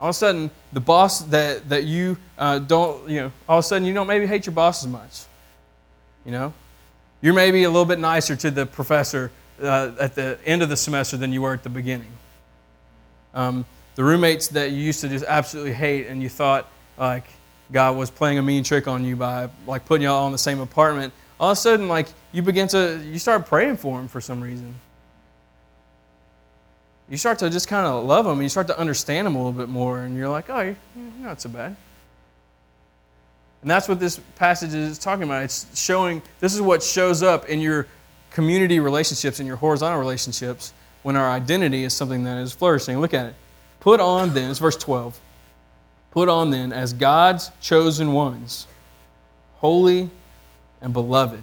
[0.00, 3.64] All of a sudden, the boss that, that you uh, don't, you know, all of
[3.64, 5.22] a sudden you don't maybe hate your boss as much.
[6.24, 6.52] You know?
[7.20, 10.76] You're maybe a little bit nicer to the professor uh, at the end of the
[10.76, 12.12] semester than you were at the beginning.
[13.34, 17.24] Um, the roommates that you used to just absolutely hate and you thought like
[17.70, 20.60] God was playing a mean trick on you by like putting y'all in the same
[20.60, 24.20] apartment, all of a sudden like you begin to you start praying for them for
[24.20, 24.74] some reason.
[27.08, 29.38] You start to just kind of love them and you start to understand them a
[29.38, 30.76] little bit more and you're like, oh, you're
[31.20, 31.76] not so bad.
[33.60, 35.44] And that's what this passage is talking about.
[35.44, 37.86] It's showing, this is what shows up in your
[38.32, 43.00] community relationships, and your horizontal relationships, when our identity is something that is flourishing.
[43.00, 43.34] Look at it.
[43.80, 45.18] Put on then, it's verse 12.
[46.10, 48.66] Put on then as God's chosen ones,
[49.56, 50.10] holy
[50.80, 51.42] and beloved.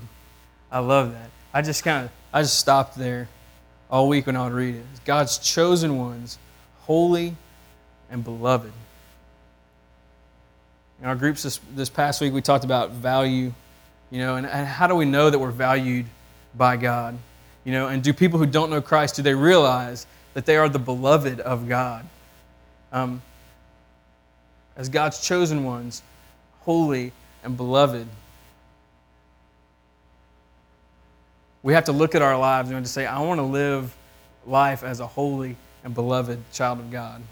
[0.71, 1.30] I love that.
[1.54, 3.28] I just kind of, I just stopped there
[3.89, 4.86] all week when I would read it.
[5.06, 6.38] God's chosen ones,
[6.82, 7.36] holy
[8.12, 8.71] and beloved.
[11.02, 13.54] In our groups this, this past week, we talked about value,
[14.12, 16.06] you know, and, and how do we know that we're valued
[16.60, 17.17] by God?
[17.63, 20.69] You know, and do people who don't know Christ, do they realize that they are
[20.69, 22.06] the beloved of God?
[22.91, 23.24] Um,
[24.78, 26.04] as God's chosen ones,
[26.60, 27.12] holy
[27.43, 28.08] and beloved.
[31.63, 33.95] We have to look at our lives and to say, I want to live
[34.45, 37.24] life as a holy and beloved child of God.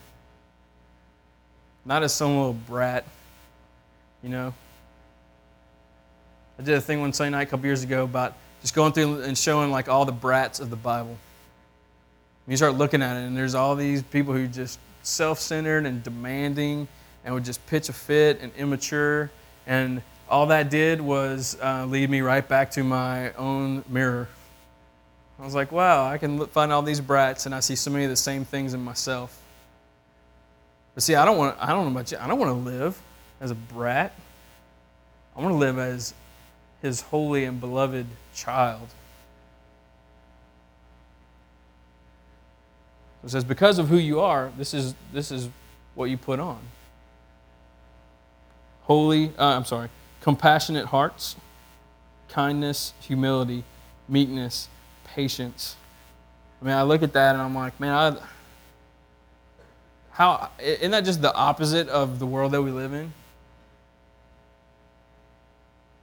[1.85, 3.05] Not as some little brat
[4.23, 4.53] you know?
[6.59, 8.35] I did a thing one Sunday night a couple years ago about
[8.67, 11.11] just going through and showing like all the brats of the Bible.
[11.11, 15.85] And you start looking at it, and there's all these people who are just self-centered
[15.85, 16.89] and demanding
[17.23, 19.31] and would just pitch a fit and immature.
[19.67, 24.27] And all that did was uh, lead me right back to my own mirror.
[25.39, 28.03] I was like, wow, I can find all these brats, and I see so many
[28.03, 29.41] of the same things in myself.
[30.93, 31.55] But see, I don't want.
[31.57, 32.17] I don't know about you.
[32.19, 33.01] I don't want to live
[33.39, 34.13] as a brat.
[35.37, 36.13] I want to live as
[36.81, 38.87] his holy and beloved child.
[43.23, 45.49] It says, because of who you are, this is, this is
[45.95, 46.59] what you put on.
[48.83, 49.89] Holy, uh, I'm sorry,
[50.21, 51.35] compassionate hearts,
[52.29, 53.63] kindness, humility,
[54.07, 54.69] meekness,
[55.03, 55.75] patience.
[56.61, 58.17] I mean, I look at that and I'm like, man, I,
[60.11, 63.11] how, isn't that just the opposite of the world that we live in?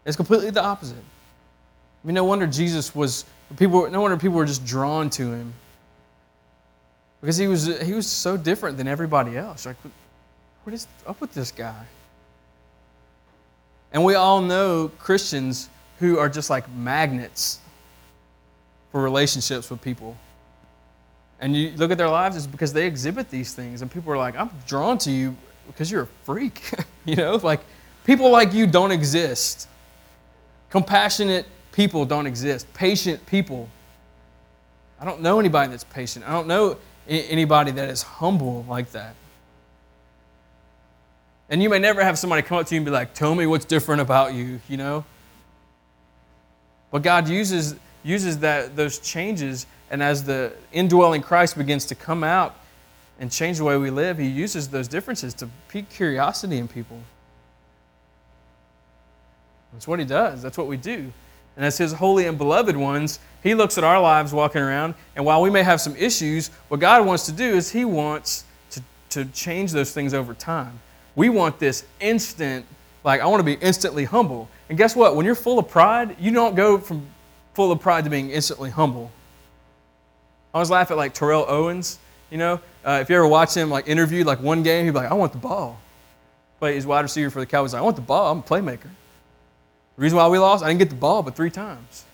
[0.04, 0.96] It's completely the opposite.
[0.96, 3.24] I mean, no wonder Jesus was
[3.56, 3.90] people.
[3.90, 5.54] No wonder people were just drawn to him
[7.20, 9.64] because he was he was so different than everybody else.
[9.64, 9.76] Like,
[10.64, 11.86] what is up with this guy?
[13.92, 17.60] And we all know Christians who are just like magnets
[18.92, 20.16] for relationships with people.
[21.40, 24.18] And you look at their lives, it's because they exhibit these things, and people are
[24.18, 25.34] like, "I'm drawn to you
[25.66, 26.70] because you're a freak."
[27.06, 27.60] you know, like
[28.04, 29.68] people like you don't exist.
[30.74, 32.66] Compassionate people don't exist.
[32.74, 33.68] Patient people.
[34.98, 36.28] I don't know anybody that's patient.
[36.28, 39.14] I don't know anybody that is humble like that.
[41.48, 43.46] And you may never have somebody come up to you and be like, Tell me
[43.46, 45.04] what's different about you, you know?
[46.90, 52.24] But God uses, uses that, those changes, and as the indwelling Christ begins to come
[52.24, 52.56] out
[53.20, 56.98] and change the way we live, He uses those differences to pique curiosity in people.
[59.74, 60.40] That's what he does.
[60.40, 61.12] That's what we do.
[61.56, 65.24] And as his holy and beloved ones, he looks at our lives walking around, and
[65.24, 68.82] while we may have some issues, what God wants to do is he wants to,
[69.10, 70.80] to change those things over time.
[71.14, 72.64] We want this instant,
[73.04, 74.48] like, I want to be instantly humble.
[74.68, 75.14] And guess what?
[75.14, 77.06] When you're full of pride, you don't go from
[77.52, 79.12] full of pride to being instantly humble.
[80.52, 81.98] I always laugh at like Terrell Owens.
[82.30, 84.96] You know, uh, if you ever watch him like interviewed, like one game, he'd be
[84.96, 85.78] like, "I want the ball."
[86.58, 87.74] Play his wide receiver for the Cowboys.
[87.74, 88.32] Like, I want the ball.
[88.32, 88.88] I'm a playmaker.
[89.96, 92.04] The reason why we lost, I didn't get the ball but three times.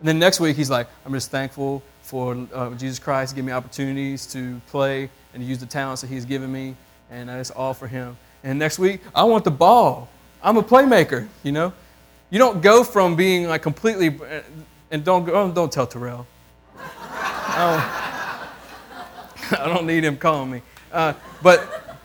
[0.00, 3.52] And then next week, he's like, I'm just thankful for uh, Jesus Christ giving me
[3.52, 6.76] opportunities to play and to use the talents that he's given me,
[7.10, 8.16] and that's all for him.
[8.44, 10.08] And next week, I want the ball.
[10.42, 11.72] I'm a playmaker, you know?
[12.30, 14.18] You don't go from being like completely,
[14.90, 16.26] and don't, go, don't tell Terrell.
[16.78, 18.46] I
[19.50, 20.62] don't, I don't need him calling me.
[20.92, 22.00] Uh, but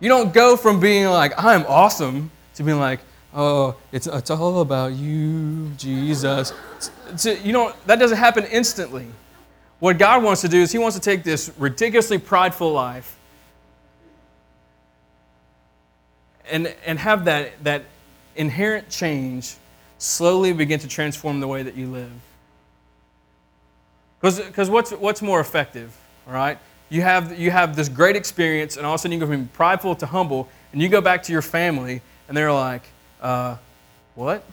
[0.00, 3.00] you don't go from being like, I'm awesome, to being like,
[3.34, 6.52] oh, it's, it's all about you, Jesus.
[7.24, 9.06] You know, that doesn't happen instantly.
[9.78, 13.16] What God wants to do is He wants to take this ridiculously prideful life
[16.50, 17.84] and, and have that, that
[18.36, 19.56] inherent change
[19.96, 22.12] slowly begin to transform the way that you live.
[24.20, 25.96] Because what's, what's more effective,
[26.26, 26.58] all right?
[26.90, 29.48] You have, you have this great experience, and all of a sudden you go from
[29.48, 32.84] prideful to humble, and you go back to your family, and they're like,
[33.20, 33.56] uh,
[34.14, 34.44] what?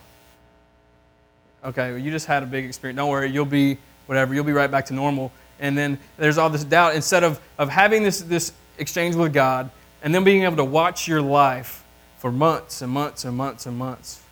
[1.63, 2.97] Okay, well, you just had a big experience.
[2.97, 5.31] Don't worry, you'll be whatever, you'll be right back to normal.
[5.59, 6.95] And then there's all this doubt.
[6.95, 9.69] Instead of, of having this, this exchange with God
[10.01, 11.83] and then being able to watch your life
[12.17, 14.23] for months and months and months and months,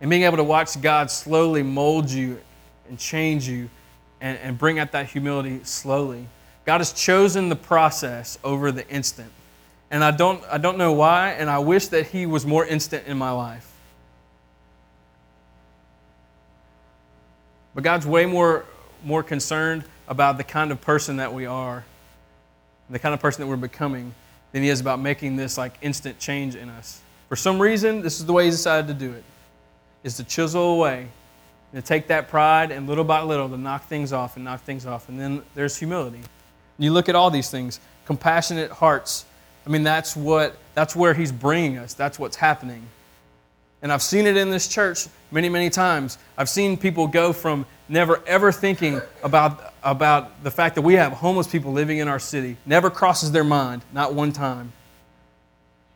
[0.00, 2.40] and being able to watch God slowly mold you
[2.88, 3.68] and change you
[4.22, 6.26] and, and bring out that humility slowly.
[6.64, 9.30] God has chosen the process over the instant.
[9.94, 13.06] And I don't, I don't know why, and I wish that He was more instant
[13.06, 13.70] in my life.
[17.76, 18.64] But God's way more,
[19.04, 21.84] more concerned about the kind of person that we are,
[22.90, 24.12] the kind of person that we're becoming,
[24.50, 27.00] than He is about making this like instant change in us.
[27.28, 29.22] For some reason, this is the way He decided to do it,
[30.02, 31.06] is to chisel away
[31.72, 34.86] to take that pride and little by little to knock things off and knock things
[34.86, 35.08] off.
[35.08, 36.22] And then there's humility.
[36.78, 39.24] You look at all these things compassionate hearts.
[39.66, 42.86] I mean, that's, what, that's where he's bringing us, that's what's happening.
[43.82, 46.16] And I've seen it in this church many, many times.
[46.38, 51.12] I've seen people go from never ever thinking about, about the fact that we have
[51.12, 52.56] homeless people living in our city.
[52.64, 54.72] Never crosses their mind, not one time.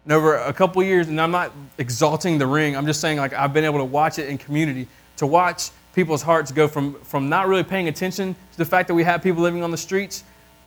[0.04, 3.32] And over a couple years, and I'm not exalting the ring, I'm just saying like
[3.32, 7.28] I've been able to watch it in community, to watch people's hearts go from, from
[7.28, 10.24] not really paying attention to the fact that we have people living on the streets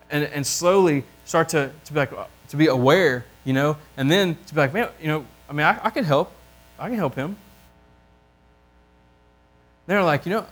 [0.10, 2.12] and, and slowly start to, to, be like,
[2.52, 5.66] to be aware, you know, and then to be like, man, you know, I mean,
[5.66, 6.32] I, I can help.
[6.78, 7.38] I can help him.
[9.88, 10.46] They're like, you know,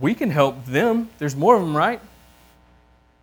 [0.00, 1.08] we can help them.
[1.18, 2.00] There's more of them, right?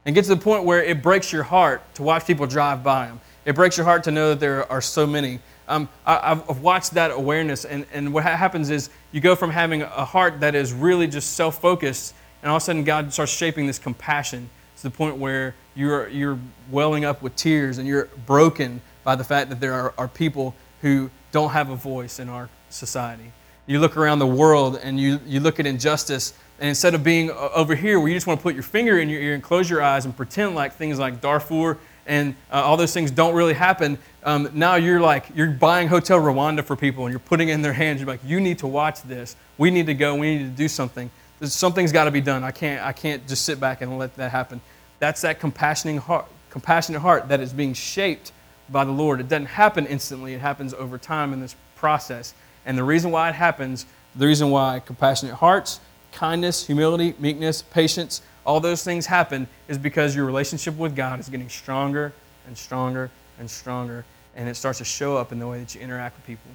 [0.05, 3.07] And get to the point where it breaks your heart to watch people drive by
[3.07, 3.19] them.
[3.43, 5.39] It breaks your heart to know that there are so many.
[5.67, 9.81] Um, I, have watched that awareness, and, and what happens is you go from having
[9.81, 13.33] a heart that is really just self focused, and all of a sudden God starts
[13.33, 18.09] shaping this compassion to the point where you're, you're welling up with tears and you're
[18.25, 22.29] broken by the fact that there are, are people who don't have a voice in
[22.29, 23.31] our society.
[23.67, 27.31] You look around the world and you, you look at injustice, and instead of being
[27.31, 29.69] over here where you just want to put your finger in your ear and close
[29.69, 33.53] your eyes and pretend like things like Darfur and uh, all those things don't really
[33.53, 37.61] happen, um, now you're like, you're buying Hotel Rwanda for people and you're putting in
[37.61, 37.99] their hands.
[37.99, 39.35] You're like, you need to watch this.
[39.57, 40.15] We need to go.
[40.15, 41.09] We need to do something.
[41.41, 42.43] Something's got to be done.
[42.43, 44.61] I can't, I can't just sit back and let that happen.
[45.01, 48.31] That's that compassionate heart, compassionate heart that is being shaped
[48.69, 49.19] by the Lord.
[49.19, 52.35] It doesn't happen instantly, it happens over time in this process.
[52.67, 55.79] And the reason why it happens, the reason why compassionate hearts,
[56.11, 61.29] kindness, humility, meekness, patience, all those things happen is because your relationship with God is
[61.29, 62.13] getting stronger
[62.45, 63.09] and stronger
[63.39, 66.27] and stronger, and it starts to show up in the way that you interact with
[66.27, 66.51] people.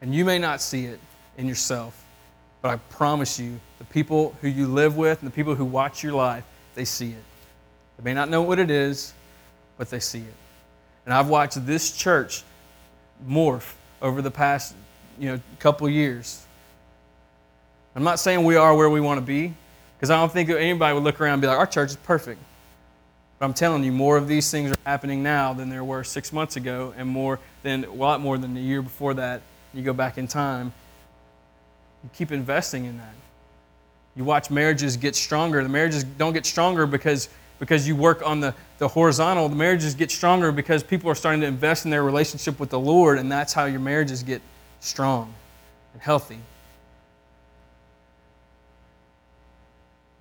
[0.00, 0.98] And you may not see it
[1.38, 2.04] in yourself,
[2.62, 6.02] but I promise you, the people who you live with and the people who watch
[6.02, 6.44] your life,
[6.74, 7.24] they see it.
[7.98, 9.12] They may not know what it is,
[9.76, 10.34] but they see it.
[11.04, 12.44] And I've watched this church
[13.28, 14.74] morph over the past
[15.18, 16.46] you know, couple years.
[17.94, 19.52] I'm not saying we are where we want to be,
[19.96, 22.40] because I don't think anybody would look around and be like, our church is perfect.
[23.38, 26.32] But I'm telling you, more of these things are happening now than there were six
[26.32, 29.42] months ago, and more than a lot more than the year before that.
[29.74, 30.72] You go back in time,
[32.02, 33.14] you keep investing in that.
[34.14, 35.62] You watch marriages get stronger.
[35.62, 37.28] The marriages don't get stronger because,
[37.58, 39.48] because you work on the, the horizontal.
[39.48, 42.78] The marriages get stronger because people are starting to invest in their relationship with the
[42.78, 44.42] Lord, and that's how your marriages get
[44.80, 45.32] strong
[45.94, 46.38] and healthy.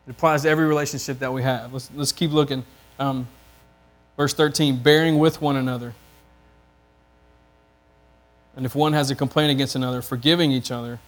[0.07, 1.73] It applies to every relationship that we have.
[1.73, 2.65] Let's, let's keep looking.
[2.97, 3.27] Um,
[4.17, 5.93] verse 13 bearing with one another.
[8.55, 10.99] And if one has a complaint against another, forgiving each other.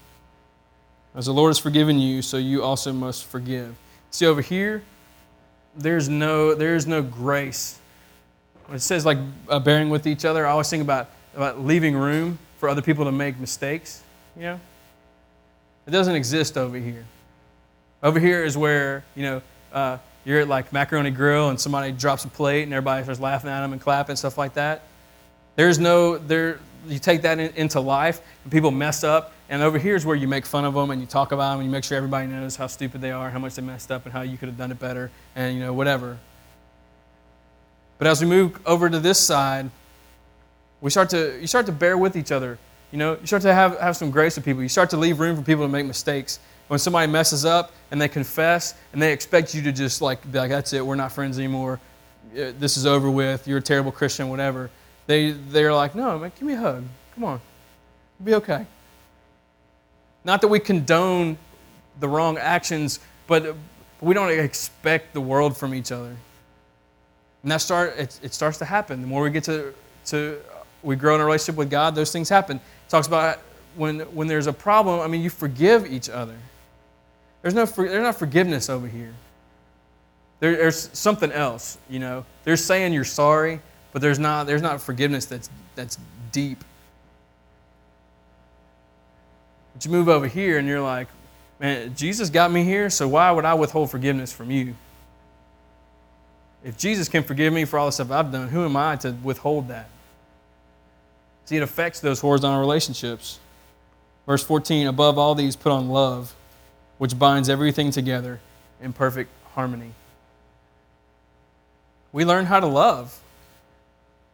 [1.16, 3.76] As the Lord has forgiven you, so you also must forgive.
[4.10, 4.84] See over here,
[5.76, 7.80] there's no, there's no grace
[8.68, 9.18] When it says like
[9.50, 13.06] uh, bearing with each other, I always think about, about leaving room for other people
[13.06, 14.02] to make mistakes.
[14.36, 14.60] You know,
[15.86, 17.06] it doesn't exist over here.
[18.02, 19.42] Over here is where you know
[19.74, 23.50] uh, you're at like Macaroni Grill and somebody drops a plate and everybody starts laughing
[23.50, 24.84] at them and clapping and stuff like that.
[25.56, 26.60] There's no there.
[26.88, 30.16] You take that in, into life and people mess up, and over here is where
[30.16, 32.28] you make fun of them and you talk about them and you make sure everybody
[32.28, 34.58] knows how stupid they are, how much they messed up, and how you could have
[34.58, 36.18] done it better, and you know whatever.
[37.98, 39.70] But as we move over to this side,
[40.82, 42.58] we start to you start to bear with each other.
[42.92, 44.62] You know, you start to have, have some grace with people.
[44.62, 46.40] You start to leave room for people to make mistakes.
[46.68, 50.38] When somebody messes up and they confess and they expect you to just like be
[50.38, 51.80] like, that's it, we're not friends anymore.
[52.34, 53.48] Uh, this is over with.
[53.48, 54.70] You're a terrible Christian, whatever.
[55.08, 56.84] They they're like, no, man, give me a hug.
[57.16, 57.42] Come on,
[58.20, 58.66] It'll be okay.
[60.26, 61.38] Not that we condone
[62.00, 63.56] the wrong actions, but
[64.02, 66.16] we don't expect the world from each other.
[67.44, 69.02] And that start it, it starts to happen.
[69.02, 69.74] The more we get to
[70.06, 70.40] to
[70.82, 72.58] we grow in a relationship with God, those things happen.
[72.58, 73.40] It talks about
[73.76, 76.38] when when there's a problem, I mean you forgive each other.
[77.42, 79.14] There's no there's not forgiveness over here.
[80.40, 82.26] There, there's something else, you know.
[82.44, 83.62] They're saying you're sorry,
[83.92, 85.98] but there's not there's not forgiveness that's that's
[86.32, 86.64] deep.
[89.74, 91.08] But you move over here and you're like,
[91.60, 94.76] man, Jesus got me here, so why would I withhold forgiveness from you?
[96.64, 99.12] If Jesus can forgive me for all the stuff I've done, who am I to
[99.12, 99.90] withhold that?
[101.46, 103.40] See, it affects those horizontal relationships.
[104.26, 106.36] Verse 14 Above all these, put on love,
[106.98, 108.40] which binds everything together
[108.82, 109.92] in perfect harmony.
[112.14, 113.20] We learn how to love.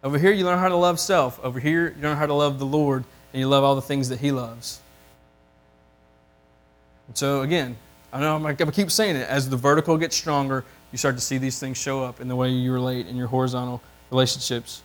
[0.04, 1.40] Over here, you learn how to love self.
[1.44, 4.10] Over here, you learn how to love the Lord, and you love all the things
[4.10, 4.80] that He loves.
[7.10, 7.76] And so, again,
[8.14, 9.28] I know I'm to keep saying it.
[9.28, 12.36] As the vertical gets stronger, you start to see these things show up in the
[12.36, 13.82] way you relate in your horizontal
[14.12, 14.84] relationships.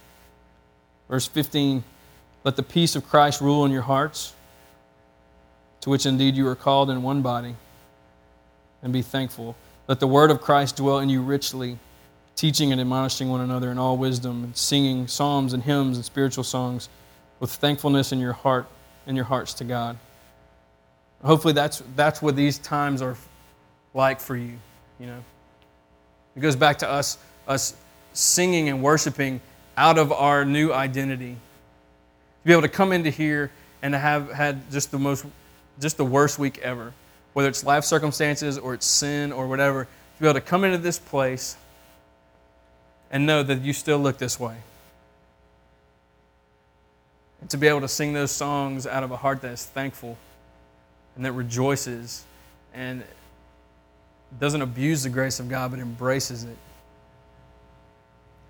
[1.08, 1.84] Verse 15
[2.44, 4.34] Let the peace of Christ rule in your hearts,
[5.82, 7.56] to which indeed you are called in one body,
[8.82, 9.54] and be thankful.
[9.86, 11.78] Let the word of Christ dwell in you richly,
[12.36, 16.44] teaching and admonishing one another in all wisdom, and singing psalms and hymns and spiritual
[16.44, 16.88] songs
[17.38, 18.66] with thankfulness in your heart
[19.06, 19.98] and your hearts to God.
[21.24, 23.16] Hopefully that's that's what these times are
[23.94, 24.58] like for you,
[25.00, 25.24] you know.
[26.36, 27.16] It goes back to us,
[27.48, 27.74] us
[28.12, 29.40] singing and worshiping
[29.76, 31.32] out of our new identity.
[31.32, 33.50] To be able to come into here
[33.82, 35.24] and to have had just the most,
[35.80, 36.92] just the worst week ever,
[37.32, 40.78] whether it's life circumstances or it's sin or whatever, to be able to come into
[40.78, 41.56] this place
[43.10, 44.56] and know that you still look this way.
[47.40, 50.18] And to be able to sing those songs out of a heart that is thankful
[51.16, 52.24] and that rejoices
[52.72, 53.02] and
[54.40, 56.56] doesn't abuse the grace of God, but embraces it.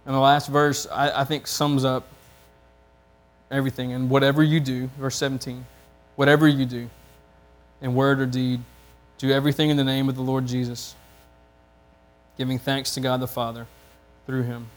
[0.06, 2.06] And the last verse, I, I think, sums up
[3.50, 3.92] everything.
[3.92, 5.64] And whatever you do, verse 17,
[6.16, 6.88] whatever you do,
[7.80, 8.60] in word or deed,
[9.18, 10.94] do everything in the name of the Lord Jesus,
[12.36, 13.66] giving thanks to God the Father
[14.26, 14.68] through him.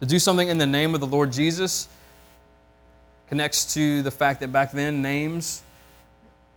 [0.00, 1.88] To do something in the name of the Lord Jesus
[3.28, 5.62] connects to the fact that back then names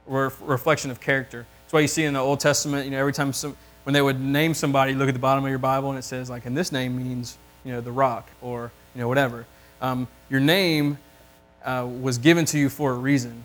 [0.07, 1.45] were reflection of character.
[1.63, 4.01] That's why you see in the Old Testament, you know, every time some, when they
[4.01, 6.55] would name somebody, look at the bottom of your Bible and it says, like, and
[6.55, 9.45] this name means, you know, the rock or, you know, whatever.
[9.81, 10.97] Um, your name
[11.63, 13.43] uh, was given to you for a reason.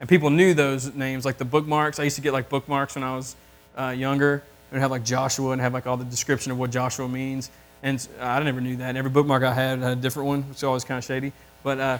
[0.00, 1.98] And people knew those names, like the bookmarks.
[1.98, 3.36] I used to get like bookmarks when I was
[3.76, 4.42] uh, younger.
[4.72, 7.50] And have like Joshua and have like all the description of what Joshua means.
[7.82, 8.90] And I never knew that.
[8.90, 11.32] And every bookmark I had had a different one, which is always kind of shady.
[11.64, 11.98] But, uh,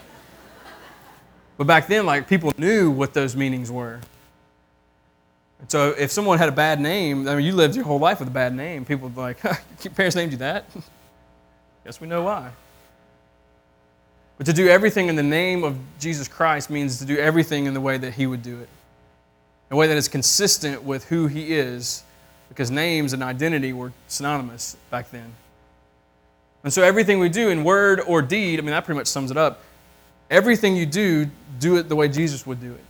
[1.61, 4.01] but back then, like people knew what those meanings were.
[5.69, 8.29] So if someone had a bad name, I mean, you lived your whole life with
[8.29, 8.87] a bad name.
[8.87, 9.43] People would be like,
[9.83, 10.65] your parents named you that?
[11.85, 12.51] Guess we know why.
[14.39, 17.75] But to do everything in the name of Jesus Christ means to do everything in
[17.75, 18.69] the way that He would do it,
[19.71, 22.05] a way that is consistent with who He is,
[22.49, 25.35] because names and identity were synonymous back then.
[26.65, 29.31] And so everything we do in word or deed, I mean, that pretty much sums
[29.31, 29.61] it up.
[30.31, 31.29] Everything you do,
[31.59, 32.85] do it the way Jesus would do it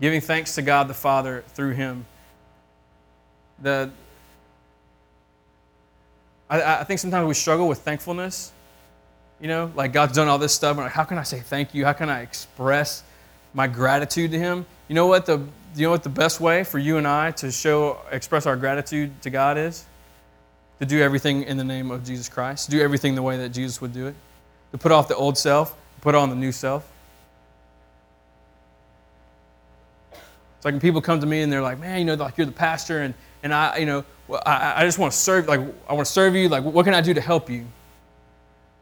[0.00, 2.04] giving thanks to God the Father through him.
[3.62, 3.90] The,
[6.50, 8.52] I, I think sometimes we struggle with thankfulness.
[9.40, 11.74] You know, like God's done all this stuff, and like, how can I say thank
[11.74, 11.84] you?
[11.84, 13.02] How can I express
[13.52, 14.64] my gratitude to Him?
[14.88, 15.38] You know what the
[15.74, 19.22] you know what the best way for you and I to show express our gratitude
[19.22, 19.84] to God is?
[20.78, 22.70] To do everything in the name of Jesus Christ.
[22.70, 24.14] Do everything the way that Jesus would do it.
[24.74, 26.90] To put off the old self, put on the new self.
[30.56, 32.44] It's like when people come to me and they're like, man, you know, like you're
[32.44, 33.14] the pastor and,
[33.44, 34.04] and I, you know,
[34.44, 36.48] I, I just want to serve, like, I want to serve you.
[36.48, 37.64] Like, what can I do to help you?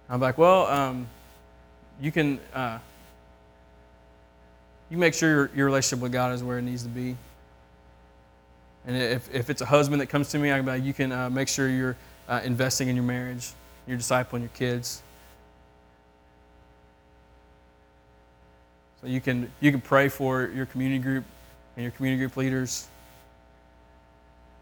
[0.09, 1.07] I'm like, well, um,
[2.01, 2.79] you can, uh,
[4.89, 7.19] you make sure your, your relationship with God is where it needs to be.
[8.87, 10.95] And if, if it's a husband that comes to me, I can be like, you
[10.95, 11.99] can uh, make sure you're
[12.31, 13.53] uh, investing in your marriage,
[13.87, 15.03] your discipling your kids.
[19.03, 21.25] So you can, you can pray for your community group
[21.77, 22.87] and your community group leaders.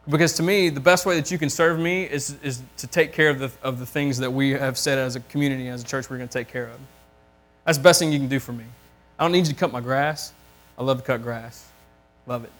[0.08, 3.12] Because to me, the best way that you can serve me is, is to take
[3.12, 5.84] care of the, of the things that we have said as a community, as a
[5.84, 6.80] church, we're going to take care of.
[7.66, 8.64] That's the best thing you can do for me.
[9.18, 10.32] I don't need you to cut my grass.
[10.78, 11.68] I love to cut grass.
[12.26, 12.52] Love it.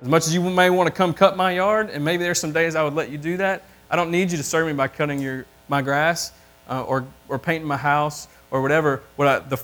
[0.00, 2.52] As much as you may want to come cut my yard, and maybe there's some
[2.52, 4.88] days I would let you do that, I don't need you to serve me by
[4.88, 6.32] cutting your, my grass
[6.68, 9.02] uh, or, or painting my house or whatever.
[9.16, 9.62] What I, the,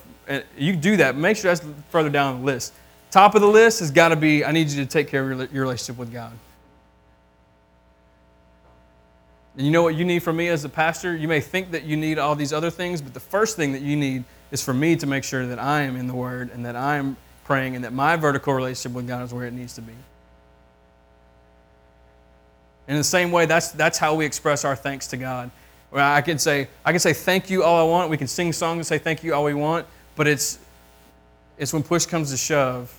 [0.56, 1.16] you do that.
[1.16, 2.72] Make sure that's further down the list.
[3.10, 5.38] Top of the list has got to be I need you to take care of
[5.38, 6.32] your, your relationship with God.
[9.56, 11.14] And you know what you need from me as a pastor?
[11.14, 13.82] You may think that you need all these other things, but the first thing that
[13.82, 16.64] you need is for me to make sure that I am in the Word and
[16.64, 19.74] that I am praying and that my vertical relationship with God is where it needs
[19.74, 19.92] to be.
[22.88, 25.50] In the same way, that's, that's how we express our thanks to God.
[25.90, 28.10] Where I can say, I can say thank you all I want.
[28.10, 29.86] We can sing songs and say thank you all we want,
[30.16, 30.58] but it's,
[31.58, 32.92] it's when push comes to shove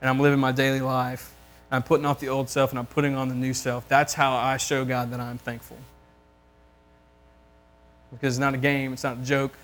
[0.00, 1.32] and I'm living my daily life.
[1.70, 3.88] I'm putting off the old self and I'm putting on the new self.
[3.88, 5.78] That's how I show God that I'm thankful.
[8.12, 9.54] Because it's not a game, it's not a joke,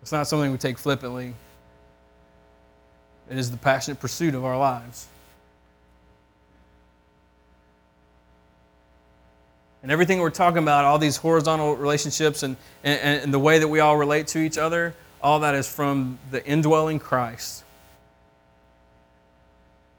[0.00, 1.34] it's not something we take flippantly.
[3.28, 5.08] It is the passionate pursuit of our lives.
[9.86, 13.68] And everything we're talking about, all these horizontal relationships and, and, and the way that
[13.68, 17.62] we all relate to each other, all that is from the indwelling Christ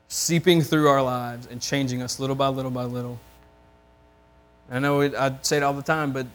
[0.09, 3.17] seeping through our lives and changing us little by little by little.
[4.69, 6.27] I know I say it all the time, but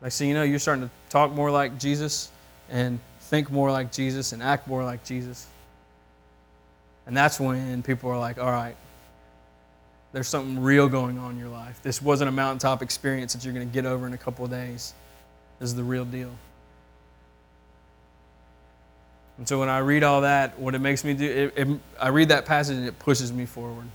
[0.00, 2.30] like so you know, you're starting to talk more like Jesus
[2.70, 5.46] and think more like Jesus and act more like Jesus.
[7.06, 8.76] And that's when people are like, all right,
[10.12, 11.80] there's something real going on in your life.
[11.82, 14.50] This wasn't a mountaintop experience that you're going to get over in a couple of
[14.50, 14.94] days.
[15.58, 16.30] This is the real deal.
[19.38, 22.08] And so when I read all that, what it makes me do, it, it, I
[22.08, 23.86] read that passage and it pushes me forward.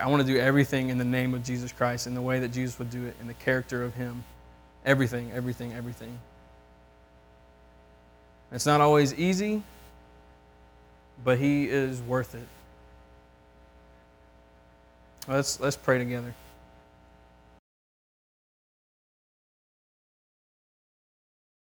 [0.00, 2.52] I want to do everything in the name of Jesus Christ, in the way that
[2.52, 4.22] Jesus would do it, in the character of Him.
[4.84, 6.18] Everything, everything, everything.
[8.52, 9.62] It's not always easy,
[11.24, 12.46] but He is worth it.
[15.28, 16.34] Let's, let's pray together.